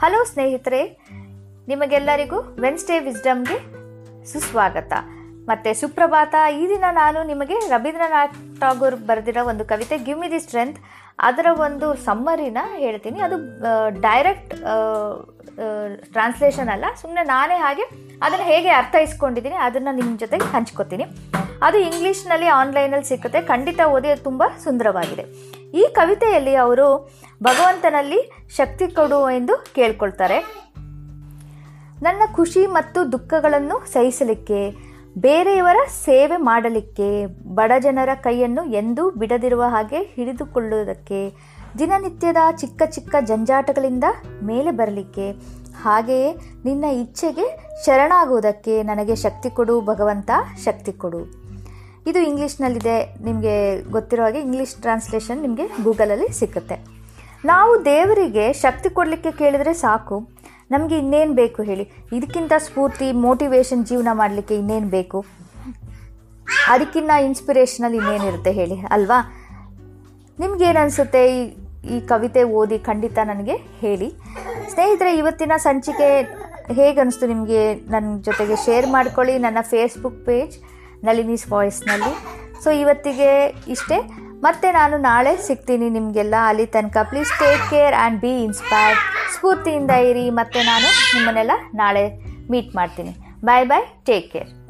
Hello 0.00 0.18
ಸ್ನೇಹಿತರೆ, 0.30 0.80
ನಿಮಗೆಲ್ಲರಿಗೂ 1.70 2.38
Wednesday 2.62 2.96
ವಿಸ್ಡಮ್ಗೆ 3.06 3.56
ಸುಸ್ವಾಗತ. 4.30 4.92
ಮತ್ತೆ 5.50 5.70
ಸುಪ್ರಭಾತ, 5.80 6.34
ಈ 6.60 6.64
ದಿನ 6.72 6.84
ನಾನು 6.98 7.18
ನಿಮಗೆ 7.30 7.56
ರವೀಂದ್ರನಾಥ್ 7.72 8.36
ಟಾಗೂರ್ 8.62 8.96
ಬರೆದಿರೋ 9.10 9.44
ಒಂದು 9.52 9.64
ಕವಿತೆ 9.70 9.98
ಗಿವ್ 10.08 10.20
ಮಿ 10.22 10.28
ದಿ 10.34 10.40
ಸ್ಟ್ರೆಂತ್ 10.44 10.78
ಅದರ 11.28 11.46
ಒಂದು 11.66 11.88
ಸಮ್ಮರಿನ 12.06 12.62
ಹೇಳ್ತೀನಿ. 12.84 13.18
ಅದು 13.26 13.38
ಡೈರೆಕ್ಟ್ 14.06 14.52
ಟ್ರಾನ್ಸ್ಲೇಷನ್ 16.16 16.72
ಅಲ್ಲ. 16.76 16.84
ಸುಮ್ಮನೆ 17.02 17.24
ನಾನೇ 17.34 17.58
ಹಾಗೆ 17.66 17.86
ಅದನ್ನು 18.24 18.46
ಹೇಗೆ 18.52 18.72
ಅರ್ಥೈಸ್ಕೊಂಡಿದ್ದೀನಿ, 18.82 19.58
ಅದನ್ನು 19.68 19.94
ನಿಮ್ಮ 20.00 20.12
ಜೊತೆಗೆ 20.24 20.48
ಹಂಚ್ಕೋತೀನಿ. 20.56 21.08
ಅದು 21.62 21.78
ಇಂಗ್ಲೀಷ್ನಲ್ಲಿ 21.78 22.46
ಆನ್ಲೈನಲ್ಲಿ 22.46 23.08
ಸಿಕ್ಕುತ್ತೆ. 23.08 23.42
ಖಂಡಿತ 23.42 23.80
ಓದಿ 23.88 24.08
ಅದು 24.08 24.22
ತುಂಬ 24.22 24.42
ಸುಂದರವಾಗಿದೆ. 24.64 25.22
ಈ 25.78 25.88
ಕವಿತೆಯಲ್ಲಿ 25.92 26.54
ಅವರು 26.54 27.10
ಭಗವಂತನಲ್ಲಿ 27.42 28.48
ಶಕ್ತಿ 28.56 28.88
ಕೊಡು 28.88 29.30
ಎಂದು 29.30 29.64
ಕೇಳ್ಕೊಳ್ತಾರೆ. 29.74 30.66
ನನ್ನ 32.02 32.22
ಖುಷಿ 32.34 32.66
ಮತ್ತು 32.66 33.12
ದುಃಖಗಳನ್ನು 33.12 33.92
ಸಹಿಸಲಿಕ್ಕೆ, 33.92 34.74
ಬೇರೆಯವರ 35.18 35.76
ಸೇವೆ 36.04 36.36
ಮಾಡಲಿಕ್ಕೆ, 36.36 37.26
ಬಡ 37.54 37.72
ಜನರ 37.80 38.08
ಕೈಯನ್ನು 38.14 38.64
ಎಂದೂ 38.64 39.10
ಬಿಡದಿರುವ 39.10 39.64
ಹಾಗೆ 39.68 39.98
ಹಿಡಿದುಕೊಳ್ಳುವುದಕ್ಕೆ, 39.98 41.34
ದಿನನಿತ್ಯದ 41.78 42.36
ಚಿಕ್ಕ 42.56 42.82
ಚಿಕ್ಕ 42.90 43.14
ಜಂಜಾಟಗಳಿಂದ 43.20 44.04
ಮೇಲೆ 44.42 44.70
ಬರಲಿಕ್ಕೆ, 44.70 45.32
ಹಾಗೆಯೇ 45.82 46.32
ನಿನ್ನ 46.64 46.84
ಇಚ್ಛೆಗೆ 46.84 47.76
ಶರಣಾಗುವುದಕ್ಕೆ 47.84 48.82
ನನಗೆ 48.82 49.14
ಶಕ್ತಿ 49.14 49.50
ಕೊಡು 49.50 49.80
ಭಗವಂತ, 49.80 50.30
ಶಕ್ತಿ 50.64 50.92
ಕೊಡು. 50.92 51.45
ಇದು 52.06 52.18
ಇಂಗ್ಲೀಷ್ನಲ್ಲಿದೆ, 52.18 52.96
ನಿಮಗೆ 53.24 53.54
ಗೊತ್ತಿರೋ 53.90 54.22
ಹಾಗೆ 54.22 54.40
ಇಂಗ್ಲೀಷ್ 54.40 54.74
ಟ್ರಾನ್ಸ್ಲೇಷನ್ 54.74 55.40
ನಿಮಗೆ 55.42 55.64
ಗೂಗಲಲ್ಲಿ 55.82 56.28
ಸಿಕ್ಕುತ್ತೆ. 56.38 56.76
ನಾವು 57.44 57.72
ದೇವರಿಗೆ 57.84 58.52
ಶಕ್ತಿ 58.52 58.90
ಕೊಡಲಿಕ್ಕೆ 58.90 59.30
ಕೇಳಿದರೆ 59.30 59.72
ಸಾಕು. 59.74 60.16
ನಮಗೆ 60.70 60.98
ಇನ್ನೇನು 60.98 61.32
ಬೇಕು 61.32 61.62
ಹೇಳಿ? 61.62 61.84
ಇದಕ್ಕಿಂತ 62.12 62.52
ಸ್ಫೂರ್ತಿ 62.58 63.08
ಮೋಟಿವೇಶನ್ 63.12 63.86
ಜೀವನ 63.86 64.08
ಮಾಡಲಿಕ್ಕೆ 64.12 64.54
ಇನ್ನೇನು 64.54 64.88
ಬೇಕು? 64.88 65.18
ಅದಕ್ಕಿಂತ 66.68 67.10
ಇನ್ಸ್ಪಿರೇಷನಲ್ 67.26 67.94
ಇನ್ನೇನಿರುತ್ತೆ 67.94 68.52
ಹೇಳಿ, 68.52 68.78
ಅಲ್ವಾ? 68.90 69.18
ನಿಮ್ಗೇನು 70.38 70.80
ಅನಿಸುತ್ತೆ? 70.80 71.22
ಈ 71.36 71.40
ಈ 71.94 71.96
ಕವಿತೆ 72.00 72.42
ಓದಿ 72.42 72.78
ಖಂಡಿತ 72.78 73.18
ನನಗೆ 73.24 73.56
ಹೇಳಿ. 73.82 74.08
ಸ್ನೇಹಿತರೆ, 74.72 75.10
ಇವತ್ತಿನ 75.16 75.52
ಸಂಚಿಕೆ 75.56 76.08
ಹೇಗೆ 76.74 76.98
ಅನಿಸ್ತು 77.00 77.26
ನಿಮಗೆ? 77.26 77.60
ನನ್ನ 77.74 78.16
ಜೊತೆಗೆ 78.20 78.56
ಶೇರ್ 78.64 78.86
ಮಾಡ್ಕೊಳ್ಳಿ. 78.86 79.34
ನನ್ನ 79.38 79.60
ಫೇಸ್ಬುಕ್ 79.62 80.18
ಪೇಜ್ 80.26 80.56
ನಳಿನೀಸ್ 81.04 81.52
ವಾಯ್ಸ್ನಲ್ಲಿ 81.52 82.12
ಸೊ 82.64 82.70
ಇವತ್ತಿಗೆ 82.70 83.46
ಇಷ್ಟೇ. 83.68 84.00
ಮತ್ತೆ 84.42 84.72
ನಾನು 84.72 84.96
ನಾಳೆ 84.96 85.36
ಸಿಗ್ತೀನಿ 85.36 85.90
ನಿಮಗೆಲ್ಲ 85.90 86.34
ಅಲ್ಲಿ 86.46 86.66
ತನಕ. 86.66 86.96
Please 87.02 87.38
take 87.38 87.70
care 87.70 87.94
and 87.94 88.20
be 88.20 88.42
inspired 88.42 89.00
ಸ್ಫೂರ್ತಿಯಿಂದ 89.34 89.90
ಇರಿ. 89.90 90.30
ಮತ್ತೆ 90.30 90.62
ನಾನು 90.62 91.16
ನಿಮ್ಮನ್ನೆಲ್ಲ 91.16 91.50
ನಾಳೆ 91.74 92.04
ಮೀಟ್ 92.50 92.76
ಮಾಡ್ತೀನಿ. 92.76 93.16
ಬಾಯ್ 93.44 93.66
ಬಾಯ್ 93.66 94.04
ಟೇಕ್ 94.06 94.32
ಕೇರ್ 94.32 94.65